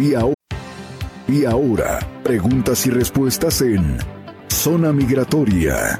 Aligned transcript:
Y, 0.00 1.44
ahora, 1.44 1.98
preguntas 2.22 2.86
y 2.86 2.90
respuestas 2.90 3.60
en 3.62 3.98
Zona 4.46 4.92
Migratoria. 4.92 5.98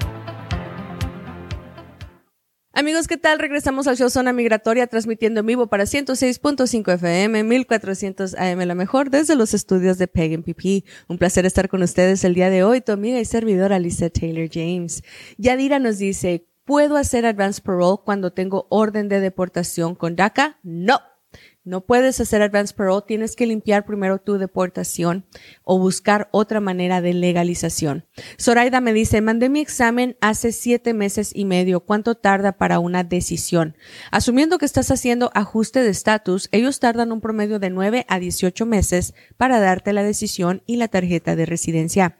Amigos, 2.73 3.09
¿qué 3.09 3.17
tal? 3.17 3.41
Regresamos 3.41 3.89
al 3.89 3.97
show 3.97 4.09
Zona 4.09 4.33
Migratoria 4.33 4.87
transmitiendo 4.87 5.41
en 5.41 5.47
vivo 5.47 5.67
para 5.67 5.83
106.5 5.83 6.95
FM, 6.95 7.43
1400 7.43 8.37
AM, 8.37 8.61
la 8.61 8.77
mejor, 8.77 9.11
desde 9.11 9.35
los 9.35 9.53
estudios 9.53 9.99
de 9.99 10.07
Peg 10.07 10.45
PP. 10.45 10.85
Un 11.09 11.19
placer 11.19 11.45
estar 11.45 11.69
con 11.69 11.83
ustedes 11.83 12.23
el 12.23 12.35
día 12.35 12.51
de 12.51 12.63
hoy, 12.63 12.81
tu 12.81 12.93
amiga 12.93 13.19
y 13.19 13.25
servidora 13.25 13.81
Lisa 13.81 14.11
Taylor 14.11 14.49
James. 14.49 15.03
Yadira 15.39 15.81
nos 15.81 15.99
dice, 15.99 16.47
¿puedo 16.65 16.97
hacer 16.97 17.27
advance 17.27 17.61
parole 17.61 17.99
cuando 18.05 18.33
tengo 18.33 18.69
orden 18.71 19.09
de 19.09 19.19
deportación 19.19 19.97
con 19.97 20.15
DACA? 20.15 20.61
No. 20.63 21.01
No 21.69 21.83
puedes 21.83 22.19
hacer 22.19 22.41
advance 22.41 22.73
parole, 22.73 23.05
tienes 23.07 23.37
que 23.37 23.47
limpiar 23.47 23.85
primero 23.85 24.17
tu 24.17 24.39
deportación 24.39 25.27
o 25.65 25.79
buscar 25.79 26.31
otra 26.33 26.61
manera 26.61 27.03
de 27.03 27.13
legalización. 27.13 28.07
Zoraida 28.41 28.81
me 28.81 28.95
dice, 28.95 29.21
mandé 29.21 29.51
mi 29.51 29.61
examen 29.61 30.17
hace 30.23 30.53
siete 30.53 30.95
meses 30.95 31.31
y 31.35 31.45
medio. 31.45 31.81
¿Cuánto 31.81 32.15
tarda 32.15 32.53
para 32.53 32.79
una 32.79 33.05
decisión? 33.05 33.77
Asumiendo 34.11 34.57
que 34.57 34.65
estás 34.65 34.91
haciendo 34.91 35.31
ajuste 35.35 35.83
de 35.83 35.91
estatus, 35.91 36.49
ellos 36.53 36.81
tardan 36.81 37.13
un 37.13 37.21
promedio 37.21 37.59
de 37.59 37.69
9 37.69 38.07
a 38.09 38.19
18 38.19 38.65
meses 38.65 39.13
para 39.37 39.61
darte 39.61 39.93
la 39.93 40.03
decisión 40.03 40.63
y 40.65 40.77
la 40.77 40.89
tarjeta 40.89 41.37
de 41.37 41.45
residencia. 41.45 42.17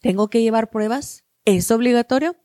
¿tengo 0.00 0.28
que 0.30 0.42
llevar 0.42 0.70
pruebas? 0.70 1.24
¿Es 1.44 1.70
obligatorio? 1.70 2.36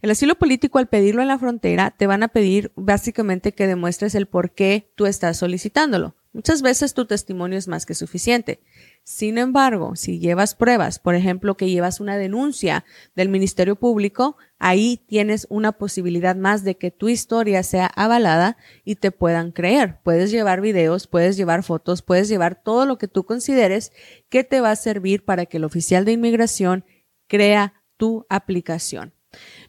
El 0.00 0.10
asilo 0.10 0.34
político, 0.34 0.78
al 0.78 0.88
pedirlo 0.88 1.22
en 1.22 1.28
la 1.28 1.38
frontera, 1.38 1.94
te 1.96 2.06
van 2.06 2.22
a 2.22 2.28
pedir 2.28 2.72
básicamente 2.74 3.52
que 3.52 3.66
demuestres 3.66 4.14
el 4.14 4.26
por 4.26 4.52
qué 4.52 4.92
tú 4.96 5.06
estás 5.06 5.36
solicitándolo. 5.36 6.16
Muchas 6.34 6.62
veces 6.62 6.94
tu 6.94 7.04
testimonio 7.04 7.58
es 7.58 7.68
más 7.68 7.84
que 7.84 7.94
suficiente. 7.94 8.60
Sin 9.04 9.36
embargo, 9.36 9.96
si 9.96 10.18
llevas 10.18 10.54
pruebas, 10.54 10.98
por 10.98 11.14
ejemplo, 11.14 11.58
que 11.58 11.68
llevas 11.68 12.00
una 12.00 12.16
denuncia 12.16 12.86
del 13.14 13.28
Ministerio 13.28 13.76
Público, 13.76 14.38
ahí 14.58 15.04
tienes 15.06 15.46
una 15.50 15.72
posibilidad 15.72 16.34
más 16.34 16.64
de 16.64 16.78
que 16.78 16.90
tu 16.90 17.10
historia 17.10 17.62
sea 17.62 17.86
avalada 17.86 18.56
y 18.82 18.94
te 18.96 19.10
puedan 19.10 19.52
creer. 19.52 19.98
Puedes 20.02 20.30
llevar 20.30 20.62
videos, 20.62 21.06
puedes 21.06 21.36
llevar 21.36 21.62
fotos, 21.64 22.00
puedes 22.00 22.28
llevar 22.28 22.62
todo 22.62 22.86
lo 22.86 22.96
que 22.96 23.08
tú 23.08 23.24
consideres 23.24 23.92
que 24.30 24.42
te 24.42 24.62
va 24.62 24.70
a 24.70 24.76
servir 24.76 25.26
para 25.26 25.44
que 25.44 25.58
el 25.58 25.64
oficial 25.64 26.06
de 26.06 26.12
inmigración 26.12 26.86
crea 27.28 27.74
tu 27.98 28.24
aplicación. 28.30 29.12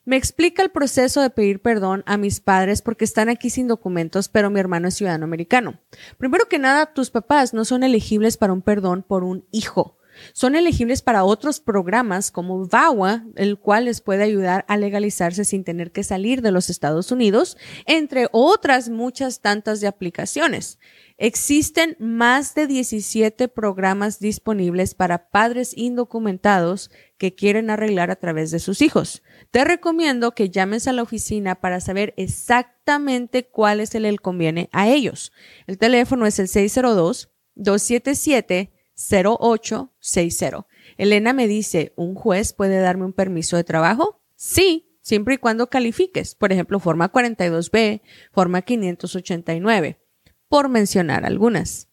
Me 0.05 0.17
explica 0.17 0.61
el 0.61 0.71
proceso 0.71 1.21
de 1.21 1.29
pedir 1.29 1.61
perdón 1.61 2.03
a 2.05 2.17
mis 2.17 2.39
padres 2.39 2.81
porque 2.81 3.05
están 3.05 3.29
aquí 3.29 3.49
sin 3.49 3.67
documentos, 3.67 4.27
pero 4.27 4.49
mi 4.49 4.59
hermano 4.59 4.87
es 4.87 4.95
ciudadano 4.95 5.25
americano. 5.25 5.79
Primero 6.17 6.47
que 6.49 6.59
nada, 6.59 6.93
tus 6.93 7.09
papás 7.09 7.53
no 7.53 7.63
son 7.63 7.83
elegibles 7.83 8.37
para 8.37 8.53
un 8.53 8.61
perdón 8.61 9.03
por 9.03 9.23
un 9.23 9.45
hijo. 9.51 9.97
Son 10.33 10.55
elegibles 10.55 11.01
para 11.01 11.25
otros 11.25 11.59
programas 11.59 12.31
como 12.31 12.65
VAWA, 12.65 13.25
el 13.35 13.59
cual 13.59 13.85
les 13.85 14.01
puede 14.01 14.23
ayudar 14.23 14.63
a 14.67 14.77
legalizarse 14.77 15.43
sin 15.43 15.63
tener 15.63 15.91
que 15.91 16.03
salir 16.03 16.41
de 16.41 16.51
los 16.51 16.69
Estados 16.69 17.11
Unidos, 17.11 17.57
entre 17.85 18.27
otras 18.31 18.89
muchas 18.89 19.41
tantas 19.41 19.81
de 19.81 19.87
aplicaciones. 19.87 20.79
Existen 21.17 21.95
más 21.99 22.55
de 22.55 22.67
17 22.67 23.47
programas 23.47 24.19
disponibles 24.19 24.95
para 24.95 25.29
padres 25.29 25.73
indocumentados 25.77 26.89
que 27.17 27.35
quieren 27.35 27.69
arreglar 27.69 28.09
a 28.11 28.15
través 28.15 28.51
de 28.51 28.59
sus 28.59 28.81
hijos. 28.81 29.23
Te 29.51 29.63
recomiendo 29.63 30.31
que 30.31 30.49
llames 30.49 30.87
a 30.87 30.93
la 30.93 31.03
oficina 31.03 31.55
para 31.55 31.79
saber 31.79 32.13
exactamente 32.17 33.47
cuál 33.47 33.79
es 33.79 33.93
el 33.95 34.03
que 34.03 34.17
conviene 34.17 34.69
a 34.71 34.87
ellos. 34.89 35.31
El 35.67 35.77
teléfono 35.77 36.25
es 36.25 36.39
el 36.39 36.47
602 36.47 37.29
277 37.55 38.71
0860. 38.95 40.67
Elena 40.97 41.33
me 41.33 41.47
dice, 41.47 41.93
¿un 41.95 42.15
juez 42.15 42.53
puede 42.53 42.79
darme 42.79 43.05
un 43.05 43.13
permiso 43.13 43.57
de 43.57 43.63
trabajo? 43.63 44.21
Sí, 44.35 44.97
siempre 45.01 45.35
y 45.35 45.37
cuando 45.37 45.69
califiques. 45.69 46.35
Por 46.35 46.51
ejemplo, 46.51 46.79
forma 46.79 47.11
42B, 47.11 48.01
forma 48.31 48.61
589, 48.61 49.99
por 50.47 50.69
mencionar 50.69 51.25
algunas. 51.25 51.89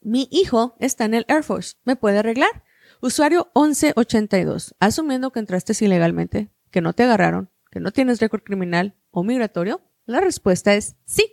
Mi 0.00 0.28
hijo 0.30 0.76
está 0.80 1.04
en 1.04 1.14
el 1.14 1.26
Air 1.28 1.42
Force. 1.42 1.76
¿Me 1.84 1.96
puede 1.96 2.18
arreglar? 2.18 2.64
Usuario 3.02 3.50
1182. 3.54 4.74
Asumiendo 4.80 5.30
que 5.30 5.40
entraste 5.40 5.72
ilegalmente, 5.84 6.50
que 6.70 6.80
no 6.80 6.92
te 6.92 7.02
agarraron, 7.02 7.50
que 7.70 7.80
no 7.80 7.92
tienes 7.92 8.20
récord 8.20 8.42
criminal 8.42 8.96
o 9.10 9.24
migratorio, 9.24 9.82
la 10.06 10.20
respuesta 10.20 10.74
es 10.74 10.96
sí. 11.04 11.32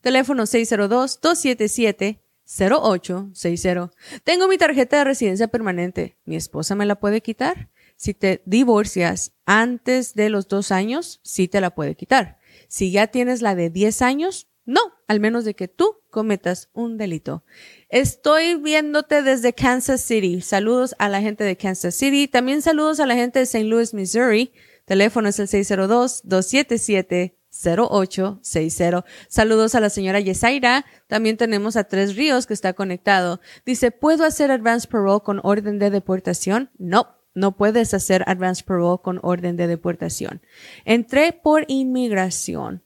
Teléfono 0.00 0.46
602 0.46 1.20
277 1.20 2.25
0860. 2.46 3.90
Tengo 4.24 4.48
mi 4.48 4.56
tarjeta 4.58 4.98
de 4.98 5.04
residencia 5.04 5.48
permanente. 5.48 6.16
¿Mi 6.24 6.36
esposa 6.36 6.74
me 6.74 6.86
la 6.86 6.94
puede 6.96 7.20
quitar? 7.20 7.70
Si 7.96 8.14
te 8.14 8.42
divorcias 8.44 9.32
antes 9.46 10.14
de 10.14 10.28
los 10.28 10.48
dos 10.48 10.70
años, 10.70 11.20
sí 11.22 11.48
te 11.48 11.60
la 11.60 11.74
puede 11.74 11.94
quitar. 11.94 12.38
Si 12.68 12.90
ya 12.90 13.06
tienes 13.08 13.42
la 13.42 13.54
de 13.54 13.70
10 13.70 14.02
años, 14.02 14.48
no, 14.66 14.80
al 15.06 15.20
menos 15.20 15.44
de 15.44 15.54
que 15.54 15.68
tú 15.68 15.98
cometas 16.10 16.70
un 16.72 16.98
delito. 16.98 17.44
Estoy 17.88 18.56
viéndote 18.56 19.22
desde 19.22 19.52
Kansas 19.52 20.00
City. 20.00 20.40
Saludos 20.40 20.96
a 20.98 21.08
la 21.08 21.20
gente 21.20 21.44
de 21.44 21.56
Kansas 21.56 21.94
City. 21.94 22.26
También 22.26 22.62
saludos 22.62 22.98
a 22.98 23.06
la 23.06 23.14
gente 23.14 23.38
de 23.38 23.44
St. 23.44 23.64
Louis, 23.64 23.94
Missouri. 23.94 24.52
Teléfono 24.84 25.28
es 25.28 25.38
el 25.38 25.46
602-277 25.46 27.35
0860. 27.64 29.04
Saludos 29.28 29.74
a 29.74 29.80
la 29.80 29.90
señora 29.90 30.20
Yesaira. 30.20 30.84
También 31.06 31.36
tenemos 31.36 31.76
a 31.76 31.84
Tres 31.84 32.16
Ríos 32.16 32.46
que 32.46 32.54
está 32.54 32.72
conectado. 32.72 33.40
Dice, 33.64 33.90
¿puedo 33.90 34.24
hacer 34.24 34.50
advance 34.50 34.88
parole 34.88 35.20
con 35.24 35.40
orden 35.42 35.78
de 35.78 35.90
deportación? 35.90 36.70
No. 36.78 37.14
No 37.34 37.54
puedes 37.56 37.92
hacer 37.92 38.24
advance 38.26 38.64
parole 38.64 39.02
con 39.02 39.20
orden 39.22 39.56
de 39.56 39.66
deportación. 39.66 40.40
Entré 40.86 41.32
por 41.32 41.66
inmigración 41.68 42.85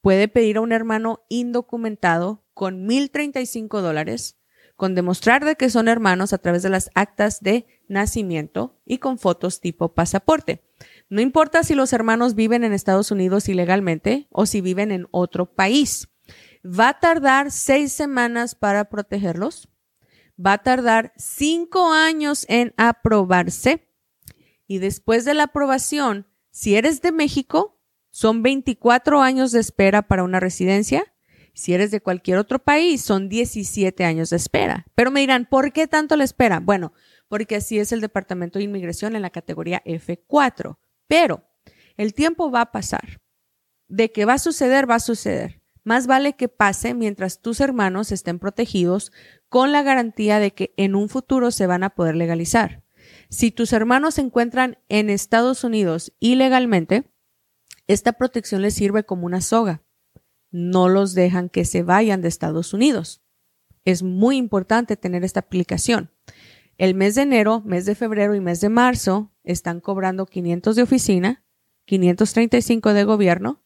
puede 0.00 0.28
pedir 0.28 0.58
a 0.58 0.60
un 0.60 0.72
hermano 0.72 1.24
indocumentado 1.28 2.44
con 2.54 2.88
1.035 2.88 3.80
dólares, 3.80 4.36
con 4.76 4.94
demostrar 4.94 5.44
de 5.44 5.56
que 5.56 5.70
son 5.70 5.88
hermanos 5.88 6.32
a 6.32 6.38
través 6.38 6.62
de 6.62 6.68
las 6.68 6.90
actas 6.94 7.40
de 7.40 7.66
nacimiento 7.88 8.80
y 8.84 8.98
con 8.98 9.18
fotos 9.18 9.60
tipo 9.60 9.94
pasaporte. 9.94 10.64
No 11.08 11.20
importa 11.20 11.62
si 11.62 11.74
los 11.74 11.92
hermanos 11.92 12.34
viven 12.34 12.64
en 12.64 12.72
Estados 12.72 13.10
Unidos 13.10 13.48
ilegalmente 13.48 14.26
o 14.30 14.46
si 14.46 14.60
viven 14.60 14.90
en 14.90 15.06
otro 15.10 15.46
país. 15.46 16.08
Va 16.64 16.88
a 16.88 17.00
tardar 17.00 17.50
seis 17.50 17.92
semanas 17.92 18.54
para 18.54 18.88
protegerlos. 18.88 19.68
Va 20.44 20.54
a 20.54 20.62
tardar 20.62 21.12
cinco 21.16 21.92
años 21.92 22.46
en 22.48 22.74
aprobarse. 22.76 23.88
Y 24.66 24.78
después 24.78 25.24
de 25.24 25.34
la 25.34 25.44
aprobación, 25.44 26.26
si 26.50 26.74
eres 26.74 27.02
de 27.02 27.12
México, 27.12 27.80
son 28.10 28.42
24 28.42 29.20
años 29.20 29.52
de 29.52 29.60
espera 29.60 30.02
para 30.02 30.24
una 30.24 30.40
residencia. 30.40 31.13
Si 31.54 31.72
eres 31.72 31.90
de 31.92 32.00
cualquier 32.00 32.38
otro 32.38 32.58
país, 32.58 33.00
son 33.00 33.28
17 33.28 34.04
años 34.04 34.30
de 34.30 34.36
espera. 34.36 34.86
Pero 34.94 35.10
me 35.10 35.20
dirán, 35.20 35.46
¿por 35.48 35.72
qué 35.72 35.86
tanto 35.86 36.16
la 36.16 36.24
espera? 36.24 36.60
Bueno, 36.60 36.92
porque 37.28 37.56
así 37.56 37.78
es 37.78 37.92
el 37.92 38.00
Departamento 38.00 38.58
de 38.58 38.64
Inmigración 38.64 39.14
en 39.14 39.22
la 39.22 39.30
categoría 39.30 39.82
F4. 39.84 40.78
Pero 41.06 41.44
el 41.96 42.12
tiempo 42.12 42.50
va 42.50 42.62
a 42.62 42.72
pasar. 42.72 43.20
De 43.86 44.10
que 44.10 44.24
va 44.24 44.34
a 44.34 44.38
suceder, 44.38 44.90
va 44.90 44.96
a 44.96 45.00
suceder. 45.00 45.62
Más 45.84 46.06
vale 46.06 46.32
que 46.32 46.48
pase 46.48 46.94
mientras 46.94 47.40
tus 47.40 47.60
hermanos 47.60 48.10
estén 48.10 48.38
protegidos 48.38 49.12
con 49.48 49.70
la 49.70 49.82
garantía 49.82 50.40
de 50.40 50.52
que 50.52 50.74
en 50.76 50.94
un 50.94 51.08
futuro 51.08 51.50
se 51.50 51.66
van 51.66 51.84
a 51.84 51.90
poder 51.90 52.16
legalizar. 52.16 52.82
Si 53.28 53.50
tus 53.50 53.72
hermanos 53.72 54.14
se 54.14 54.22
encuentran 54.22 54.78
en 54.88 55.10
Estados 55.10 55.62
Unidos 55.62 56.12
ilegalmente, 56.18 57.10
esta 57.86 58.14
protección 58.14 58.62
les 58.62 58.74
sirve 58.74 59.04
como 59.04 59.26
una 59.26 59.40
soga. 59.40 59.82
No 60.56 60.88
los 60.88 61.14
dejan 61.14 61.48
que 61.48 61.64
se 61.64 61.82
vayan 61.82 62.22
de 62.22 62.28
Estados 62.28 62.72
Unidos. 62.72 63.24
Es 63.84 64.04
muy 64.04 64.36
importante 64.36 64.96
tener 64.96 65.24
esta 65.24 65.40
aplicación. 65.40 66.12
El 66.78 66.94
mes 66.94 67.16
de 67.16 67.22
enero, 67.22 67.60
mes 67.64 67.86
de 67.86 67.96
febrero 67.96 68.36
y 68.36 68.40
mes 68.40 68.60
de 68.60 68.68
marzo 68.68 69.32
están 69.42 69.80
cobrando 69.80 70.26
500 70.26 70.76
de 70.76 70.82
oficina, 70.82 71.44
535 71.86 72.94
de 72.94 73.02
gobierno 73.02 73.64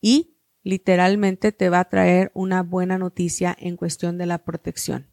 y 0.00 0.38
literalmente 0.62 1.52
te 1.52 1.68
va 1.68 1.80
a 1.80 1.90
traer 1.90 2.30
una 2.32 2.62
buena 2.62 2.96
noticia 2.96 3.54
en 3.60 3.76
cuestión 3.76 4.16
de 4.16 4.24
la 4.24 4.44
protección. 4.44 5.12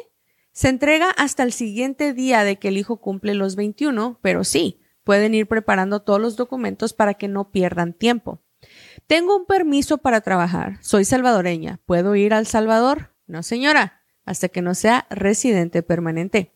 Se 0.53 0.69
entrega 0.69 1.11
hasta 1.11 1.43
el 1.43 1.53
siguiente 1.53 2.13
día 2.13 2.43
de 2.43 2.59
que 2.59 2.69
el 2.69 2.77
hijo 2.77 3.01
cumple 3.01 3.35
los 3.35 3.55
21, 3.55 4.19
pero 4.21 4.43
sí, 4.43 4.81
pueden 5.03 5.33
ir 5.33 5.47
preparando 5.47 6.01
todos 6.01 6.19
los 6.19 6.35
documentos 6.35 6.93
para 6.93 7.13
que 7.13 7.27
no 7.27 7.51
pierdan 7.51 7.93
tiempo. 7.93 8.41
Tengo 9.11 9.35
un 9.35 9.45
permiso 9.45 9.97
para 9.97 10.21
trabajar. 10.21 10.77
Soy 10.79 11.03
salvadoreña. 11.03 11.81
¿Puedo 11.85 12.15
ir 12.15 12.33
al 12.33 12.47
Salvador? 12.47 13.13
No, 13.27 13.43
señora, 13.43 14.03
hasta 14.23 14.47
que 14.47 14.61
no 14.61 14.73
sea 14.73 15.05
residente 15.09 15.83
permanente. 15.83 16.53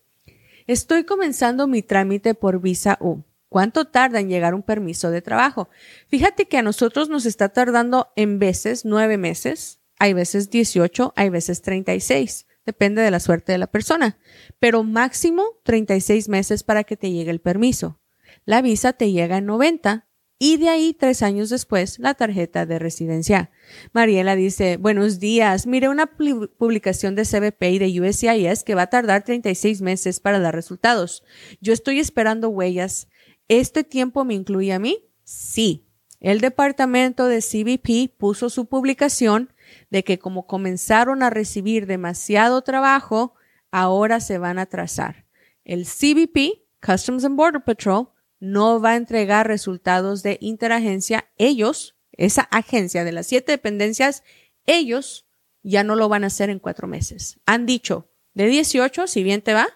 Estoy 0.66 1.04
comenzando 1.04 1.68
mi 1.68 1.82
trámite 1.82 2.34
por 2.34 2.62
visa 2.62 2.98
U. 3.02 3.24
¿Cuánto 3.50 3.84
tarda 3.84 4.22
en 4.22 4.30
llegar 4.30 4.56
un 4.56 4.64
permiso 4.64 5.12
de 5.12 5.22
trabajo? 5.22 5.68
Fíjate 6.08 6.46
que 6.46 6.58
a 6.58 6.62
nosotros 6.62 7.10
nos 7.10 7.26
está 7.26 7.50
tardando 7.50 8.14
en 8.16 8.40
veces 8.40 8.86
nueve 8.86 9.18
meses, 9.18 9.82
hay 10.00 10.14
veces 10.14 10.50
18, 10.50 11.12
hay 11.18 11.28
veces 11.28 11.62
36. 11.62 12.48
Depende 12.66 13.02
de 13.02 13.12
la 13.12 13.20
suerte 13.20 13.52
de 13.52 13.58
la 13.58 13.68
persona, 13.68 14.18
pero 14.60 14.86
máximo 14.86 15.44
36 15.64 16.30
meses 16.30 16.64
para 16.64 16.86
que 16.86 16.96
te 16.96 17.12
llegue 17.12 17.32
el 17.32 17.42
permiso. 17.42 18.00
La 18.46 18.62
visa 18.62 18.94
te 18.94 19.12
llega 19.12 19.40
en 19.40 19.46
90 19.46 20.05
y 20.38 20.58
de 20.58 20.68
ahí, 20.68 20.94
tres 20.94 21.24
años 21.24 21.50
después, 21.50 21.98
la 21.98 22.13
tarjeta 22.13 22.65
de 22.65 22.77
residencia. 22.77 23.51
Mariela 23.94 24.36
dice, 24.36 24.75
buenos 24.75 25.20
días, 25.20 25.65
mire 25.65 25.88
una 25.88 26.08
publicación 26.08 27.15
de 27.15 27.24
CBP 27.24 27.63
y 27.63 27.80
de 27.80 28.01
USCIS 28.01 28.63
que 28.65 28.75
va 28.75 28.84
a 28.84 28.89
tardar 28.89 29.24
36 29.24 29.82
meses 29.82 30.20
para 30.20 30.39
dar 30.39 30.54
resultados. 30.54 31.24
Yo 31.62 31.72
estoy 31.72 32.00
esperando 32.00 32.50
huellas. 32.50 33.08
¿Este 33.48 33.86
tiempo 33.86 34.25
me 34.25 34.34
incluye 34.34 34.74
a 34.74 34.80
mí? 34.80 35.06
Sí. 35.24 35.88
El 36.20 36.42
departamento 36.42 37.27
de 37.27 37.39
CBP 37.39 38.18
puso 38.18 38.50
su 38.50 38.65
publicación 38.65 39.54
de 39.89 40.04
que 40.04 40.20
como 40.20 40.48
comenzaron 40.48 41.24
a 41.24 41.30
recibir 41.30 41.86
demasiado 41.86 42.62
trabajo, 42.62 43.36
ahora 43.72 44.20
se 44.20 44.38
van 44.38 44.60
a 44.60 44.63
atrasar. 44.63 45.25
El 45.63 45.86
CBP, 45.86 46.63
Customs 46.86 47.24
and 47.24 47.38
Border 47.38 47.63
Patrol, 47.63 48.10
no 48.39 48.80
va 48.80 48.92
a 48.92 48.96
entregar 48.96 49.48
resultados 49.48 50.24
de 50.24 50.38
interagencia. 50.42 51.30
Ellos, 51.38 51.96
esa 52.12 52.44
agencia 52.44 53.04
de 53.04 53.12
las 53.12 53.27
siete 53.27 53.54
dependencias, 53.54 54.24
ellos 54.65 55.25
ya 55.63 55.84
no 55.84 55.96
lo 55.96 56.10
van 56.10 56.24
a 56.24 56.27
hacer 56.27 56.50
en 56.50 56.60
cuatro 56.60 56.88
meses. 56.88 57.39
Han 57.46 57.65
dicho, 57.65 58.10
de 58.34 58.48
18, 58.48 59.08
si 59.08 59.24
bien 59.24 59.42
te 59.42 59.54
va, 59.54 59.68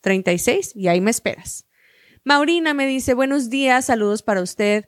36 0.00 0.72
y 0.74 0.88
ahí 0.88 1.00
me 1.00 1.10
esperas. 1.10 1.66
Maurina 2.24 2.74
me 2.74 2.86
dice, 2.86 3.14
buenos 3.14 3.50
días, 3.50 3.84
saludos 3.84 4.22
para 4.22 4.42
usted. 4.42 4.86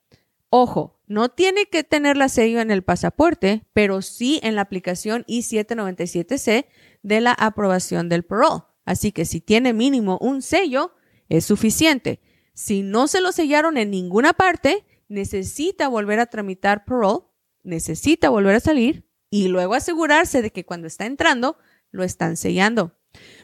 ojo, 0.51 1.01
no 1.07 1.29
tiene 1.29 1.65
que 1.65 1.83
tener 1.83 2.15
la 2.15 2.29
sello 2.29 2.59
en 2.59 2.69
el 2.69 2.83
pasaporte, 2.83 3.63
pero 3.73 4.03
sí 4.03 4.39
en 4.43 4.55
la 4.55 4.61
aplicación 4.61 5.23
I-797C 5.27 6.67
de 7.01 7.21
la 7.21 7.31
aprobación 7.31 8.07
del 8.07 8.23
parole. 8.23 8.65
Así 8.85 9.11
que 9.11 9.25
si 9.25 9.41
tiene 9.41 9.73
mínimo 9.73 10.19
un 10.21 10.43
sello, 10.43 10.93
es 11.27 11.45
suficiente. 11.45 12.21
Si 12.53 12.83
no 12.83 13.07
se 13.07 13.19
lo 13.19 13.31
sellaron 13.31 13.77
en 13.77 13.89
ninguna 13.89 14.33
parte, 14.33 14.85
necesita 15.07 15.87
volver 15.87 16.19
a 16.19 16.27
tramitar 16.27 16.85
parole, 16.85 17.25
necesita 17.63 18.29
volver 18.29 18.55
a 18.55 18.59
salir 18.59 19.06
y 19.29 19.47
luego 19.47 19.73
asegurarse 19.73 20.41
de 20.41 20.51
que 20.51 20.65
cuando 20.65 20.87
está 20.87 21.05
entrando, 21.05 21.57
lo 21.91 22.03
están 22.03 22.37
sellando. 22.37 22.97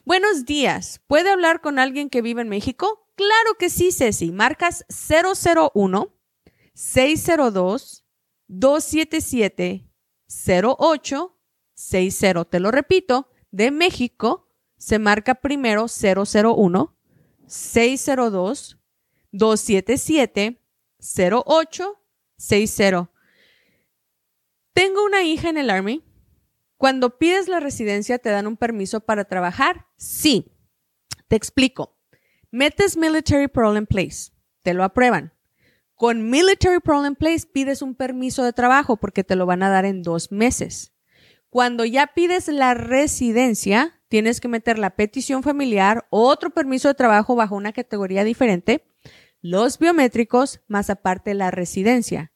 Buenos 0.05 0.45
días. 0.45 1.01
¿Puede 1.07 1.29
hablar 1.29 1.61
con 1.61 1.79
alguien 1.79 2.09
que 2.09 2.21
vive 2.21 2.41
en 2.41 2.49
México? 2.49 3.07
Claro 3.15 3.55
que 3.57 3.69
sí, 3.69 3.91
Ceci. 3.91 4.31
Marcas 4.31 4.85
001 4.89 6.13
602 6.73 8.05
277 8.47 9.89
0860. 10.27 12.45
Te 12.45 12.59
lo 12.59 12.71
repito, 12.71 13.29
de 13.51 13.69
México 13.71 14.49
se 14.77 14.99
marca 14.99 15.35
primero 15.35 15.85
001 15.87 16.97
602 17.47 18.79
277 19.31 20.61
0860. 20.99 23.12
Tengo 24.73 25.05
una 25.05 25.23
hija 25.23 25.49
en 25.49 25.57
el 25.57 25.69
Army 25.69 26.03
cuando 26.83 27.17
pides 27.17 27.47
la 27.47 27.61
residencia, 27.61 28.19
¿te 28.19 28.27
dan 28.27 28.45
un 28.45 28.57
permiso 28.57 28.99
para 28.99 29.23
trabajar? 29.23 29.85
Sí. 29.95 30.51
Te 31.29 31.37
explico. 31.37 31.97
Metes 32.51 32.97
Military 32.97 33.47
Parole 33.47 33.79
in 33.79 33.85
Place. 33.85 34.33
Te 34.63 34.73
lo 34.73 34.83
aprueban. 34.83 35.31
Con 35.95 36.29
Military 36.29 36.81
Parole 36.81 37.07
in 37.07 37.15
Place 37.15 37.47
pides 37.49 37.81
un 37.81 37.95
permiso 37.95 38.43
de 38.43 38.51
trabajo 38.51 38.97
porque 38.97 39.23
te 39.23 39.37
lo 39.37 39.45
van 39.45 39.63
a 39.63 39.69
dar 39.69 39.85
en 39.85 40.01
dos 40.01 40.29
meses. 40.33 40.91
Cuando 41.49 41.85
ya 41.85 42.07
pides 42.07 42.49
la 42.49 42.73
residencia, 42.73 44.01
tienes 44.09 44.41
que 44.41 44.49
meter 44.49 44.77
la 44.77 44.97
petición 44.97 45.41
familiar, 45.41 46.05
otro 46.09 46.49
permiso 46.49 46.89
de 46.89 46.95
trabajo 46.95 47.33
bajo 47.37 47.55
una 47.55 47.71
categoría 47.71 48.25
diferente, 48.25 48.83
los 49.41 49.79
biométricos, 49.79 50.59
más 50.67 50.89
aparte 50.89 51.33
la 51.33 51.49
residencia. 51.49 52.32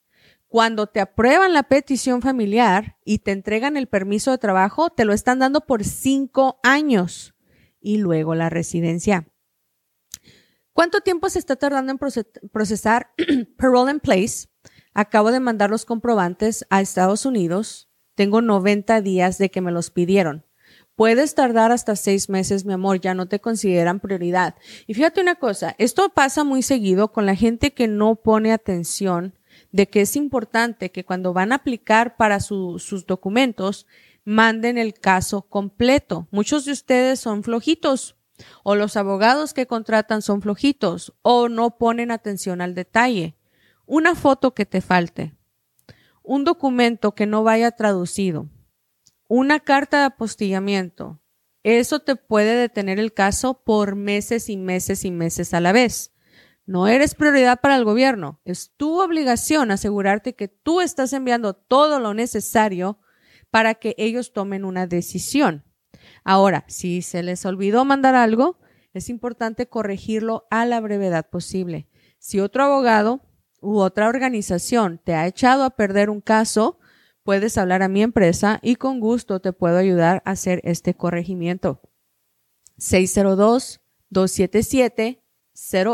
Cuando 0.48 0.88
te 0.88 1.02
aprueban 1.02 1.54
la 1.54 1.64
petición 1.64 2.22
familiar 2.22 2.98
y 3.04 3.20
te 3.20 3.32
entregan 3.32 3.76
el 3.76 3.88
permiso 3.88 4.32
de 4.32 4.38
trabajo, 4.38 4.90
te 4.90 5.04
lo 5.04 5.14
están 5.14 5.40
dando 5.40 5.62
por 5.62 5.84
cinco 5.84 6.60
años 6.64 7.36
y 7.82 7.98
luego 7.98 8.34
la 8.34 8.50
residencia. 8.50 9.28
¿Cuánto 10.72 11.02
tiempo 11.02 11.30
se 11.30 11.40
está 11.40 11.58
tardando 11.58 11.92
en 11.92 12.00
procesar 12.52 13.12
parole 13.58 13.92
in 13.92 14.00
place? 14.00 14.48
Acabo 14.94 15.32
de 15.32 15.40
mandar 15.40 15.70
los 15.70 15.86
comprobantes 15.86 16.66
a 16.70 16.82
Estados 16.82 17.26
Unidos. 17.26 17.90
Tengo 18.16 18.42
90 18.42 19.02
días 19.02 19.38
de 19.38 19.52
que 19.52 19.62
me 19.62 19.72
los 19.72 19.92
pidieron. 19.92 20.46
Puedes 20.96 21.36
tardar 21.36 21.72
hasta 21.72 21.96
seis 21.96 22.30
meses, 22.30 22.66
mi 22.66 22.74
amor, 22.74 23.00
ya 23.00 23.14
no 23.14 23.28
te 23.28 23.40
consideran 23.40 24.00
prioridad. 24.00 24.56
Y 24.88 24.96
fíjate 24.96 25.22
una 25.22 25.36
cosa, 25.36 25.76
esto 25.78 26.10
pasa 26.10 26.44
muy 26.44 26.64
seguido 26.64 27.12
con 27.12 27.26
la 27.26 27.36
gente 27.36 27.74
que 27.74 27.88
no 27.88 28.16
pone 28.16 28.52
atención 28.52 29.37
de 29.72 29.88
que 29.88 30.02
es 30.02 30.16
importante 30.16 30.92
que 30.92 31.06
cuando 31.06 31.34
van 31.34 31.52
a 31.52 31.56
aplicar 31.56 32.18
para 32.18 32.40
sus 32.40 33.06
documentos, 33.06 33.86
manden 34.24 34.78
el 34.78 34.94
caso 34.94 35.44
completo. 35.44 36.28
Muchos 36.32 36.66
de 36.66 36.74
ustedes 36.74 37.20
son 37.20 37.44
flojitos 37.44 38.18
o 38.64 38.76
los 38.76 38.98
abogados 38.98 39.54
que 39.54 39.68
contratan 39.68 40.22
son 40.22 40.42
flojitos 40.42 41.14
o 41.22 41.50
no 41.50 41.78
ponen 41.78 42.12
atención 42.12 42.62
al 42.62 42.76
detalle. 42.76 43.36
Una 43.86 44.16
foto 44.16 44.54
que 44.54 44.66
te 44.66 44.82
falte, 44.82 45.34
un 46.24 46.44
documento 46.44 47.16
que 47.16 47.26
no 47.26 47.44
vaya 47.44 47.72
traducido, 47.72 48.50
una 49.28 49.60
carta 49.62 50.00
de 50.00 50.06
apostillamiento. 50.06 51.22
Eso 51.64 52.00
te 52.00 52.16
puede 52.16 52.56
detener 52.56 53.00
el 53.00 53.14
caso 53.14 53.62
por 53.64 53.96
meses 53.96 54.50
y 54.50 54.58
meses 54.58 55.06
y 55.06 55.12
meses 55.12 55.54
a 55.54 55.60
la 55.60 55.72
vez. 55.72 56.14
No 56.68 56.90
eres 56.90 57.16
prioridad 57.16 57.62
para 57.62 57.78
el 57.78 57.86
gobierno. 57.86 58.42
Es 58.44 58.74
tu 58.76 59.02
obligación 59.02 59.72
asegurarte 59.72 60.36
que 60.36 60.50
tú 60.50 60.82
estás 60.82 61.14
enviando 61.14 61.54
todo 61.54 62.02
lo 62.02 62.14
necesario 62.14 63.00
para 63.50 63.76
que 63.76 63.96
ellos 63.98 64.34
tomen 64.34 64.66
una 64.66 64.86
decisión. 64.86 65.64
Ahora, 66.26 66.66
si 66.68 67.02
se 67.02 67.24
les 67.24 67.46
olvidó 67.46 67.86
mandar 67.86 68.16
algo, 68.16 68.60
es 68.94 69.08
importante 69.08 69.70
corregirlo 69.70 70.46
a 70.50 70.66
la 70.66 70.82
brevedad 70.82 71.30
posible. 71.30 71.88
Si 72.20 72.42
otro 72.42 72.66
abogado 72.66 73.22
u 73.62 73.80
otra 73.80 74.10
organización 74.10 75.00
te 75.02 75.16
ha 75.16 75.26
echado 75.26 75.64
a 75.64 75.70
perder 75.70 76.10
un 76.10 76.20
caso, 76.20 76.80
puedes 77.24 77.58
hablar 77.58 77.82
a 77.82 77.88
mi 77.88 78.04
empresa 78.04 78.60
y 78.62 78.76
con 78.76 79.00
gusto 79.00 79.40
te 79.40 79.54
puedo 79.54 79.78
ayudar 79.78 80.22
a 80.26 80.32
hacer 80.32 80.60
este 80.66 80.96
corregimiento. 80.96 81.82
602 82.78 83.80
277 84.10 85.24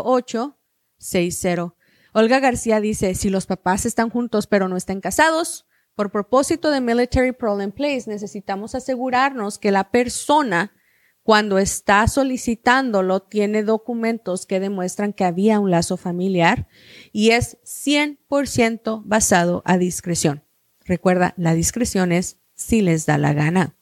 08 0.04 0.58
6-0. 1.00 1.76
Olga 2.14 2.40
García 2.40 2.80
dice, 2.80 3.16
si 3.16 3.30
los 3.30 3.46
papás 3.46 3.86
están 3.86 4.10
juntos 4.10 4.48
pero 4.48 4.68
no 4.68 4.78
están 4.78 5.02
casados, 5.02 5.66
por 5.96 6.12
propósito 6.12 6.72
de 6.72 6.82
Military 6.82 7.34
Parole 7.34 7.66
in 7.66 7.72
Place, 7.72 8.04
necesitamos 8.08 8.74
asegurarnos 8.76 9.60
que 9.60 9.72
la 9.72 9.92
persona, 9.92 10.74
cuando 11.22 11.60
está 11.60 12.08
solicitándolo, 12.08 13.22
tiene 13.22 13.64
documentos 13.64 14.46
que 14.46 14.60
demuestran 14.60 15.14
que 15.14 15.24
había 15.24 15.60
un 15.60 15.72
lazo 15.72 15.98
familiar 15.98 16.68
y 17.12 17.32
es 17.32 17.58
100% 17.64 19.04
basado 19.06 19.62
a 19.66 19.78
discreción. 19.78 20.44
Recuerda, 20.86 21.34
la 21.38 21.54
discreción 21.54 22.12
es 22.12 22.40
si 22.56 22.82
les 22.82 23.06
da 23.06 23.18
la 23.18 23.34
gana. 23.34 23.76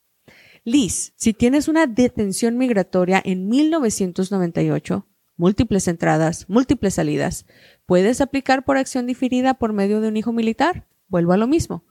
Liz, 0.65 1.13
si 1.17 1.35
tienes 1.35 1.69
una 1.69 1.87
detención 1.87 2.57
migratoria 2.57 3.21
en 3.25 3.49
1998, 3.49 5.07
múltiples 5.37 5.89
entradas, 5.89 6.49
múltiples 6.49 6.95
salidas, 6.95 7.47
¿puedes 7.87 8.21
aplicar 8.21 8.65
por 8.65 8.79
acción 8.79 9.07
diferida 9.07 9.55
por 9.55 9.73
medio 9.73 10.01
de 10.01 10.09
un 10.09 10.17
hijo 10.17 10.33
militar? 10.33 10.87
Vuelvo 11.09 11.33
a 11.33 11.37
lo 11.37 11.47
mismo. 11.47 11.85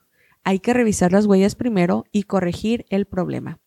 Hay 0.44 0.60
que 0.60 0.74
revisar 0.74 1.12
las 1.12 1.26
huellas 1.26 1.56
primero 1.56 2.06
y 2.12 2.24
corregir 2.24 2.86
el 2.90 3.06
problema. 3.06 3.60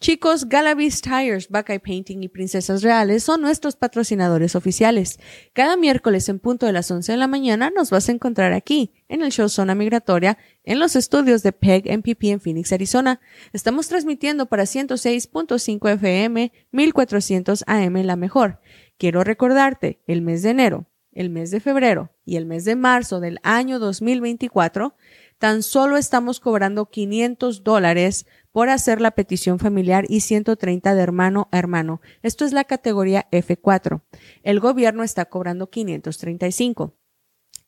Chicos, 0.00 0.48
Galavis 0.48 1.02
Tires, 1.02 1.48
Buckeye 1.48 1.80
Painting 1.80 2.22
y 2.22 2.28
Princesas 2.28 2.82
Reales 2.82 3.24
son 3.24 3.40
nuestros 3.40 3.76
patrocinadores 3.76 4.54
oficiales. 4.54 5.18
Cada 5.52 5.76
miércoles 5.76 6.28
en 6.28 6.38
punto 6.38 6.66
de 6.66 6.72
las 6.72 6.90
11 6.90 7.12
de 7.12 7.18
la 7.18 7.26
mañana 7.26 7.70
nos 7.74 7.90
vas 7.90 8.08
a 8.08 8.12
encontrar 8.12 8.52
aquí, 8.52 8.92
en 9.08 9.22
el 9.22 9.32
show 9.32 9.48
Zona 9.48 9.74
Migratoria, 9.74 10.38
en 10.64 10.78
los 10.78 10.96
estudios 10.96 11.42
de 11.42 11.52
PEG 11.52 11.90
MPP 11.98 12.24
en 12.24 12.40
Phoenix, 12.40 12.72
Arizona. 12.72 13.20
Estamos 13.52 13.88
transmitiendo 13.88 14.46
para 14.46 14.64
106.5 14.64 15.90
FM, 15.94 16.52
1400 16.70 17.64
AM 17.66 17.94
La 18.04 18.16
Mejor. 18.16 18.60
Quiero 18.98 19.24
recordarte, 19.24 20.00
el 20.06 20.22
mes 20.22 20.42
de 20.42 20.50
enero, 20.50 20.86
el 21.12 21.30
mes 21.30 21.50
de 21.50 21.60
febrero 21.60 22.12
y 22.24 22.36
el 22.36 22.46
mes 22.46 22.64
de 22.64 22.76
marzo 22.76 23.18
del 23.18 23.40
año 23.42 23.78
2024, 23.78 24.94
tan 25.38 25.62
solo 25.62 25.96
estamos 25.96 26.40
cobrando 26.40 26.86
500 26.86 27.64
dólares 27.64 28.26
por 28.58 28.70
hacer 28.70 29.00
la 29.00 29.12
petición 29.12 29.60
familiar 29.60 30.04
y 30.08 30.18
130 30.18 30.96
de 30.96 31.00
hermano 31.00 31.48
a 31.52 31.58
hermano. 31.60 32.00
Esto 32.24 32.44
es 32.44 32.52
la 32.52 32.64
categoría 32.64 33.28
F4. 33.30 34.02
El 34.42 34.58
gobierno 34.58 35.04
está 35.04 35.26
cobrando 35.26 35.70
535. 35.70 36.96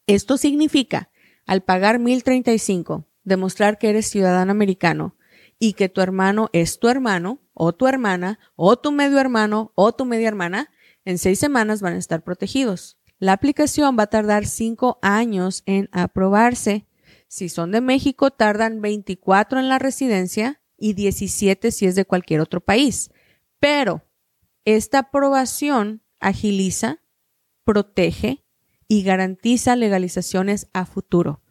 Esto 0.08 0.36
significa, 0.36 1.12
al 1.46 1.62
pagar 1.62 2.00
1035, 2.00 3.06
demostrar 3.22 3.78
que 3.78 3.88
eres 3.88 4.10
ciudadano 4.10 4.50
americano 4.50 5.14
y 5.60 5.74
que 5.74 5.88
tu 5.88 6.00
hermano 6.00 6.50
es 6.52 6.80
tu 6.80 6.88
hermano 6.88 7.38
o 7.54 7.72
tu 7.72 7.86
hermana 7.86 8.40
o 8.56 8.76
tu 8.76 8.90
medio 8.90 9.20
hermano 9.20 9.70
o 9.76 9.92
tu 9.92 10.04
media 10.04 10.26
hermana, 10.26 10.70
en 11.04 11.18
seis 11.18 11.38
semanas 11.38 11.82
van 11.82 11.94
a 11.94 11.98
estar 11.98 12.24
protegidos. 12.24 12.98
La 13.20 13.32
aplicación 13.32 13.96
va 13.96 14.02
a 14.02 14.08
tardar 14.08 14.44
cinco 14.44 14.98
años 15.02 15.62
en 15.66 15.88
aprobarse. 15.92 16.88
Si 17.28 17.48
son 17.48 17.70
de 17.70 17.80
México, 17.80 18.32
tardan 18.32 18.80
24 18.80 19.60
en 19.60 19.68
la 19.68 19.78
residencia 19.78 20.59
y 20.80 20.94
17 20.94 21.70
si 21.70 21.86
es 21.86 21.94
de 21.94 22.04
cualquier 22.04 22.40
otro 22.40 22.60
país. 22.60 23.10
Pero 23.60 24.02
esta 24.64 25.00
aprobación 25.00 26.02
agiliza, 26.18 27.02
protege 27.64 28.44
y 28.88 29.04
garantiza 29.04 29.76
legalizaciones 29.76 30.68
a 30.72 30.86
futuro. 30.86 31.42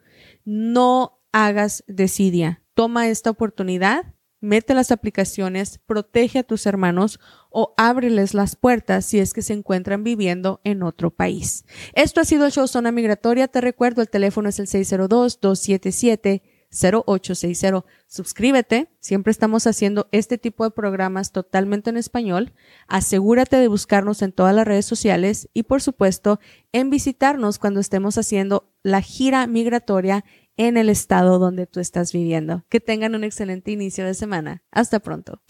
No 0.43 1.21
hagas 1.31 1.83
desidia. 1.87 2.63
Toma 2.73 3.07
esta 3.07 3.29
oportunidad, 3.29 4.15
mete 4.41 4.73
las 4.73 4.91
aplicaciones, 4.91 5.79
protege 5.85 6.39
a 6.39 6.43
tus 6.43 6.65
hermanos 6.65 7.19
o 7.49 7.73
ábreles 7.77 8.33
las 8.33 8.55
puertas 8.55 9.05
si 9.05 9.19
es 9.19 9.33
que 9.33 9.41
se 9.41 9.53
encuentran 9.53 10.03
viviendo 10.03 10.61
en 10.63 10.83
otro 10.83 11.11
país. 11.11 11.65
Esto 11.93 12.21
ha 12.21 12.25
sido 12.25 12.45
el 12.45 12.51
show 12.51 12.67
Zona 12.67 12.91
Migratoria. 12.91 13.47
Te 13.47 13.61
recuerdo, 13.61 14.01
el 14.01 14.09
teléfono 14.09 14.49
es 14.49 14.59
el 14.59 14.67
602 14.67 15.39
277 15.41 16.41
0860. 16.71 17.85
Suscríbete, 18.07 18.89
siempre 18.99 19.31
estamos 19.31 19.67
haciendo 19.67 20.07
este 20.11 20.37
tipo 20.37 20.63
de 20.63 20.71
programas 20.71 21.31
totalmente 21.31 21.89
en 21.89 21.97
español. 21.97 22.53
Asegúrate 22.87 23.57
de 23.57 23.67
buscarnos 23.67 24.21
en 24.21 24.31
todas 24.31 24.55
las 24.55 24.67
redes 24.67 24.85
sociales 24.85 25.49
y 25.53 25.63
por 25.63 25.81
supuesto 25.81 26.39
en 26.71 26.89
visitarnos 26.89 27.59
cuando 27.59 27.79
estemos 27.79 28.17
haciendo 28.17 28.71
la 28.83 29.01
gira 29.01 29.45
migratoria 29.47 30.23
en 30.57 30.77
el 30.77 30.89
estado 30.89 31.39
donde 31.39 31.67
tú 31.67 31.79
estás 31.79 32.11
viviendo. 32.11 32.65
Que 32.69 32.79
tengan 32.79 33.15
un 33.15 33.23
excelente 33.23 33.71
inicio 33.71 34.05
de 34.05 34.13
semana. 34.13 34.63
Hasta 34.71 34.99
pronto. 34.99 35.41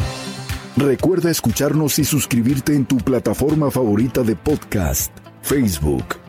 Recuerda 0.77 1.29
escucharnos 1.29 1.99
y 1.99 2.05
suscribirte 2.05 2.73
en 2.73 2.86
tu 2.86 2.97
plataforma 2.97 3.69
favorita 3.69 4.23
de 4.23 4.36
podcast, 4.36 5.12
Facebook 5.41 6.28